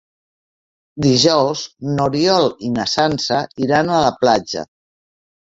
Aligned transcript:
Dijous 1.05 1.61
n'Oriol 1.97 2.49
i 2.69 2.73
na 2.79 2.87
Sança 2.95 3.39
iran 3.67 3.93
a 3.93 4.01
la 4.07 4.11
platja. 4.25 4.67